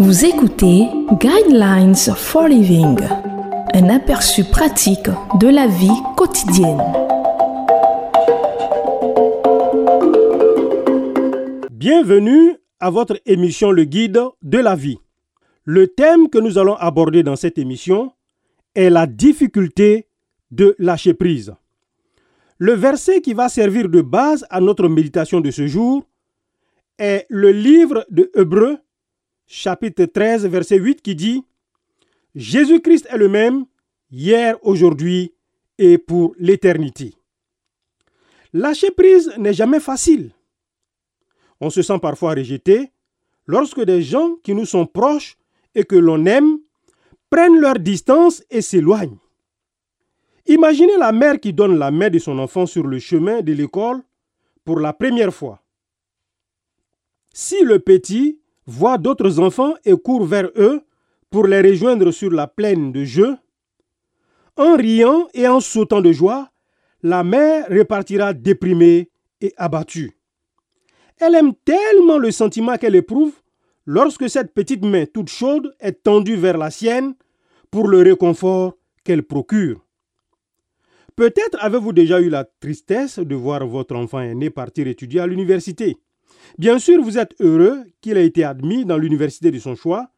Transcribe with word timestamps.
Vous 0.00 0.24
écoutez 0.24 0.86
Guidelines 1.20 1.96
for 1.96 2.46
Living, 2.46 2.96
un 3.74 3.88
aperçu 3.88 4.44
pratique 4.44 5.08
de 5.40 5.48
la 5.48 5.66
vie 5.66 5.90
quotidienne. 6.16 6.80
Bienvenue 11.72 12.54
à 12.78 12.90
votre 12.90 13.20
émission 13.26 13.72
Le 13.72 13.82
Guide 13.82 14.20
de 14.40 14.58
la 14.58 14.76
vie. 14.76 14.98
Le 15.64 15.88
thème 15.88 16.28
que 16.30 16.38
nous 16.38 16.58
allons 16.58 16.76
aborder 16.76 17.24
dans 17.24 17.34
cette 17.34 17.58
émission 17.58 18.12
est 18.76 18.90
la 18.90 19.08
difficulté 19.08 20.06
de 20.52 20.76
lâcher 20.78 21.14
prise. 21.14 21.56
Le 22.58 22.74
verset 22.74 23.20
qui 23.20 23.34
va 23.34 23.48
servir 23.48 23.88
de 23.88 24.00
base 24.00 24.46
à 24.48 24.60
notre 24.60 24.86
méditation 24.88 25.40
de 25.40 25.50
ce 25.50 25.66
jour 25.66 26.04
est 27.00 27.26
le 27.28 27.50
livre 27.50 28.06
de 28.10 28.30
Hébreux 28.36 28.78
chapitre 29.48 30.04
13, 30.04 30.46
verset 30.46 30.78
8 30.78 31.02
qui 31.02 31.16
dit 31.16 31.42
Jésus-Christ 32.34 33.08
est 33.10 33.16
le 33.16 33.28
même 33.28 33.64
hier, 34.10 34.56
aujourd'hui 34.62 35.32
et 35.78 35.98
pour 35.98 36.34
l'éternité. 36.38 37.14
Lâcher 38.52 38.90
prise 38.90 39.32
n'est 39.38 39.54
jamais 39.54 39.80
facile. 39.80 40.32
On 41.60 41.70
se 41.70 41.82
sent 41.82 41.98
parfois 42.00 42.34
rejeté 42.34 42.92
lorsque 43.46 43.80
des 43.80 44.02
gens 44.02 44.36
qui 44.44 44.54
nous 44.54 44.66
sont 44.66 44.86
proches 44.86 45.36
et 45.74 45.84
que 45.84 45.96
l'on 45.96 46.24
aime 46.26 46.58
prennent 47.30 47.58
leur 47.58 47.78
distance 47.78 48.44
et 48.50 48.62
s'éloignent. 48.62 49.18
Imaginez 50.46 50.96
la 50.96 51.12
mère 51.12 51.40
qui 51.40 51.52
donne 51.52 51.78
la 51.78 51.90
main 51.90 52.08
de 52.10 52.18
son 52.18 52.38
enfant 52.38 52.66
sur 52.66 52.86
le 52.86 52.98
chemin 52.98 53.42
de 53.42 53.52
l'école 53.52 54.02
pour 54.64 54.80
la 54.80 54.92
première 54.92 55.34
fois. 55.34 55.62
Si 57.32 57.62
le 57.62 57.78
petit 57.78 58.40
voit 58.68 58.98
d'autres 58.98 59.40
enfants 59.40 59.74
et 59.86 59.96
court 59.96 60.26
vers 60.26 60.50
eux 60.56 60.82
pour 61.30 61.46
les 61.46 61.62
rejoindre 61.62 62.10
sur 62.10 62.30
la 62.30 62.46
plaine 62.46 62.92
de 62.92 63.02
jeu. 63.02 63.36
En 64.56 64.76
riant 64.76 65.26
et 65.32 65.48
en 65.48 65.60
sautant 65.60 66.02
de 66.02 66.12
joie, 66.12 66.50
la 67.02 67.24
mère 67.24 67.66
repartira 67.70 68.34
déprimée 68.34 69.08
et 69.40 69.54
abattue. 69.56 70.18
Elle 71.18 71.34
aime 71.34 71.54
tellement 71.64 72.18
le 72.18 72.30
sentiment 72.30 72.76
qu'elle 72.76 72.94
éprouve 72.94 73.32
lorsque 73.86 74.28
cette 74.28 74.52
petite 74.52 74.84
main 74.84 75.06
toute 75.06 75.30
chaude 75.30 75.74
est 75.80 76.02
tendue 76.02 76.36
vers 76.36 76.58
la 76.58 76.70
sienne 76.70 77.14
pour 77.70 77.88
le 77.88 78.02
réconfort 78.02 78.74
qu'elle 79.02 79.22
procure. 79.22 79.82
Peut-être 81.16 81.56
avez-vous 81.60 81.92
déjà 81.94 82.20
eu 82.20 82.28
la 82.28 82.44
tristesse 82.44 83.18
de 83.18 83.34
voir 83.34 83.66
votre 83.66 83.96
enfant 83.96 84.20
aîné 84.20 84.50
partir 84.50 84.86
étudier 84.86 85.20
à 85.20 85.26
l'université. 85.26 85.96
Bien 86.58 86.78
sûr, 86.78 87.02
vous 87.02 87.18
êtes 87.18 87.34
heureux 87.40 87.84
qu'il 88.00 88.16
ait 88.16 88.26
été 88.26 88.44
admis 88.44 88.84
dans 88.84 88.98
l'université 88.98 89.50
de 89.50 89.58
son 89.58 89.74
choix, 89.74 90.10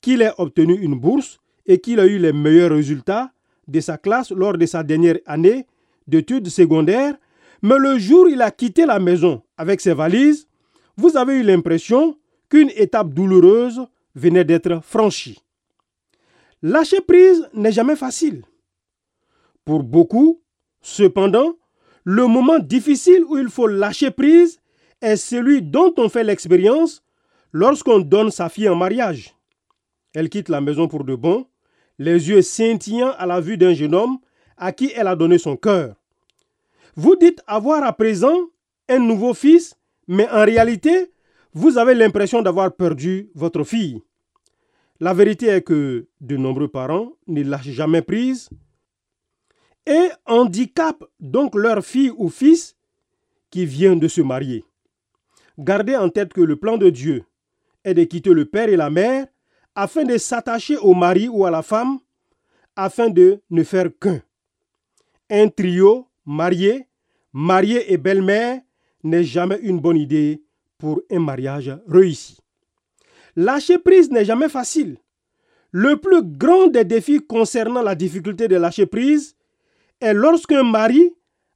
qu'il 0.00 0.22
ait 0.22 0.32
obtenu 0.38 0.74
une 0.74 0.94
bourse 0.98 1.40
et 1.66 1.78
qu'il 1.78 2.00
a 2.00 2.06
eu 2.06 2.18
les 2.18 2.32
meilleurs 2.32 2.70
résultats 2.70 3.30
de 3.66 3.80
sa 3.80 3.98
classe 3.98 4.30
lors 4.30 4.56
de 4.56 4.66
sa 4.66 4.82
dernière 4.82 5.18
année 5.26 5.66
d'études 6.06 6.48
secondaires, 6.48 7.16
mais 7.62 7.78
le 7.78 7.98
jour 7.98 8.24
où 8.24 8.28
il 8.28 8.40
a 8.40 8.50
quitté 8.50 8.86
la 8.86 8.98
maison 8.98 9.42
avec 9.56 9.80
ses 9.80 9.92
valises, 9.92 10.46
vous 10.96 11.16
avez 11.16 11.34
eu 11.34 11.42
l'impression 11.42 12.16
qu'une 12.48 12.70
étape 12.74 13.12
douloureuse 13.12 13.80
venait 14.14 14.44
d'être 14.44 14.80
franchie. 14.82 15.38
Lâcher 16.62 17.00
prise 17.00 17.48
n'est 17.52 17.72
jamais 17.72 17.94
facile. 17.94 18.42
Pour 19.64 19.82
beaucoup, 19.82 20.40
cependant, 20.80 21.54
le 22.04 22.26
moment 22.26 22.58
difficile 22.58 23.22
où 23.28 23.36
il 23.36 23.48
faut 23.48 23.66
lâcher 23.66 24.10
prise 24.10 24.58
est 25.00 25.16
celui 25.16 25.62
dont 25.62 25.92
on 25.96 26.08
fait 26.08 26.24
l'expérience 26.24 27.02
lorsqu'on 27.52 28.00
donne 28.00 28.30
sa 28.30 28.48
fille 28.48 28.68
en 28.68 28.76
mariage. 28.76 29.34
Elle 30.14 30.28
quitte 30.28 30.48
la 30.48 30.60
maison 30.60 30.88
pour 30.88 31.04
de 31.04 31.14
bon, 31.14 31.46
les 31.98 32.28
yeux 32.28 32.42
scintillants 32.42 33.12
à 33.18 33.26
la 33.26 33.40
vue 33.40 33.56
d'un 33.56 33.74
jeune 33.74 33.94
homme 33.94 34.18
à 34.56 34.72
qui 34.72 34.92
elle 34.94 35.06
a 35.06 35.16
donné 35.16 35.38
son 35.38 35.56
cœur. 35.56 35.94
Vous 36.96 37.16
dites 37.16 37.40
avoir 37.46 37.84
à 37.84 37.92
présent 37.92 38.36
un 38.88 38.98
nouveau 38.98 39.34
fils, 39.34 39.76
mais 40.06 40.28
en 40.30 40.44
réalité, 40.44 41.12
vous 41.52 41.78
avez 41.78 41.94
l'impression 41.94 42.42
d'avoir 42.42 42.74
perdu 42.74 43.30
votre 43.34 43.64
fille. 43.64 44.02
La 45.00 45.14
vérité 45.14 45.46
est 45.46 45.62
que 45.62 46.08
de 46.20 46.36
nombreux 46.36 46.68
parents 46.68 47.12
ne 47.28 47.42
lâchent 47.44 47.70
jamais 47.70 48.02
prise 48.02 48.50
et 49.86 50.08
handicapent 50.26 51.04
donc 51.20 51.54
leur 51.54 51.84
fille 51.84 52.12
ou 52.16 52.28
fils 52.28 52.76
qui 53.50 53.64
vient 53.64 53.96
de 53.96 54.08
se 54.08 54.20
marier. 54.20 54.64
Gardez 55.58 55.96
en 55.96 56.08
tête 56.08 56.32
que 56.32 56.40
le 56.40 56.54
plan 56.54 56.76
de 56.76 56.88
Dieu 56.88 57.24
est 57.84 57.94
de 57.94 58.04
quitter 58.04 58.30
le 58.30 58.44
père 58.44 58.68
et 58.68 58.76
la 58.76 58.90
mère 58.90 59.26
afin 59.74 60.04
de 60.04 60.16
s'attacher 60.16 60.76
au 60.76 60.94
mari 60.94 61.28
ou 61.28 61.44
à 61.44 61.50
la 61.50 61.62
femme, 61.62 61.98
afin 62.76 63.10
de 63.10 63.40
ne 63.50 63.62
faire 63.64 63.88
qu'un. 64.00 64.22
Un 65.30 65.48
trio 65.48 66.06
marié, 66.24 66.86
marié 67.32 67.92
et 67.92 67.96
belle-mère 67.96 68.60
n'est 69.02 69.24
jamais 69.24 69.58
une 69.62 69.80
bonne 69.80 69.96
idée 69.96 70.42
pour 70.78 71.02
un 71.10 71.18
mariage 71.18 71.76
réussi. 71.88 72.38
Lâcher 73.34 73.78
prise 73.78 74.10
n'est 74.10 74.24
jamais 74.24 74.48
facile. 74.48 74.96
Le 75.70 75.96
plus 75.96 76.22
grand 76.22 76.68
des 76.68 76.84
défis 76.84 77.20
concernant 77.20 77.82
la 77.82 77.94
difficulté 77.94 78.48
de 78.48 78.56
lâcher 78.56 78.86
prise 78.86 79.36
est 80.00 80.14
lorsqu'un 80.14 80.62
mari, 80.62 81.14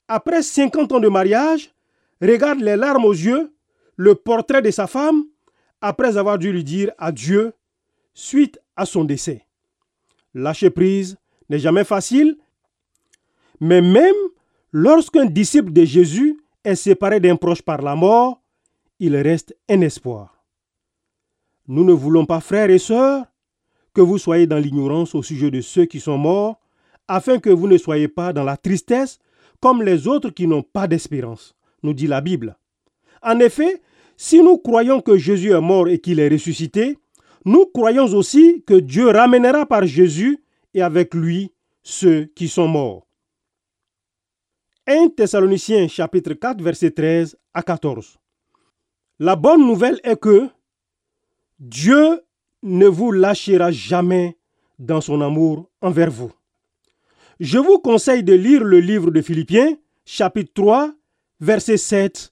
après 0.09 0.43
50 0.43 0.93
ans 0.93 1.01
de 1.01 1.09
mariage, 1.09 1.73
regarde 2.21 2.61
les 2.61 2.77
larmes 2.77 3.05
aux 3.05 3.13
yeux 3.13 3.52
le 3.97 4.15
portrait 4.15 4.63
de 4.63 4.71
sa 4.71 4.87
femme 4.87 5.25
après 5.81 6.17
avoir 6.17 6.39
dû 6.39 6.53
lui 6.53 6.65
dire 6.65 6.93
adieu 6.99 7.53
suite 8.15 8.59
à 8.77 8.87
son 8.87 9.05
décès. 9.05 9.47
Lâcher 10.35 10.71
prise 10.71 11.17
n'est 11.49 11.59
jamais 11.59 11.85
facile, 11.85 12.37
mais 13.61 13.83
même 13.83 14.15
lorsqu'un 14.73 15.27
disciple 15.27 15.73
de 15.73 15.85
Jésus 15.85 16.41
est 16.65 16.75
séparé 16.75 17.21
d'un 17.21 17.37
proche 17.37 17.63
par 17.63 17.83
la 17.83 17.95
mort, 17.95 18.41
il 18.99 19.17
reste 19.17 19.57
un 19.69 19.81
espoir. 19.81 20.45
Nous 21.67 21.85
ne 21.85 21.93
voulons 21.93 22.27
pas, 22.27 22.41
frères 22.41 22.71
et 22.71 22.79
sœurs, 22.79 23.27
que 23.95 24.01
vous 24.01 24.19
soyez 24.19 24.47
dans 24.47 24.59
l'ignorance 24.59 25.15
au 25.15 25.23
sujet 25.23 25.51
de 25.51 25.61
ceux 25.61 25.85
qui 25.85 26.01
sont 26.01 26.19
morts, 26.19 26.61
afin 27.09 27.39
que 27.39 27.51
vous 27.51 27.69
ne 27.69 27.79
soyez 27.79 28.09
pas 28.09 28.33
dans 28.33 28.45
la 28.45 28.57
tristesse 28.57 29.19
comme 29.61 29.83
les 29.83 30.09
autres 30.09 30.31
qui 30.31 30.47
n'ont 30.47 30.63
pas 30.63 30.89
d'espérance, 30.89 31.55
nous 31.83 31.95
dit 31.95 32.07
la 32.07 32.21
Bible. 32.21 32.57
En 33.23 33.39
effet, 33.39 33.81
si 34.17 34.43
nous 34.43 34.59
croyons 34.59 35.01
que 35.01 35.17
Jésus 35.17 35.53
est 35.53 35.61
mort 35.61 35.89
et 35.89 35.99
qu'il 35.99 36.21
est 36.21 36.29
ressuscité, 36.29 36.99
nous 37.45 37.67
croyons 37.67 38.07
aussi 38.07 38.63
que 38.67 38.75
Dieu 38.75 39.09
ramènera 39.09 39.67
par 39.67 39.85
Jésus 39.87 40.45
et 40.75 40.83
avec 40.83 41.15
lui 41.15 41.53
ceux 41.83 42.27
qui 42.35 42.49
sont 42.49 42.69
morts. 42.69 43.07
1 44.87 45.11
Thessaloniciens 45.11 45.89
chapitre 45.89 46.35
4 46.35 46.61
verset 46.63 46.91
13 46.91 47.37
à 47.55 47.63
14. 47.63 48.19
La 49.19 49.37
bonne 49.37 49.65
nouvelle 49.67 50.01
est 50.03 50.21
que 50.21 50.49
Dieu 51.61 52.21
ne 52.63 52.87
vous 52.87 53.13
lâchera 53.13 53.71
jamais 53.71 54.37
dans 54.79 55.01
son 55.01 55.21
amour 55.21 55.71
envers 55.81 56.11
vous. 56.11 56.33
Je 57.39 57.59
vous 57.59 57.79
conseille 57.79 58.25
de 58.25 58.35
lire 58.35 58.65
le 58.65 58.81
livre 58.81 59.11
de 59.11 59.23
Philippiens 59.23 59.77
chapitre 60.05 60.53
3 60.55 60.93
verset 61.41 61.77
7 61.77 62.32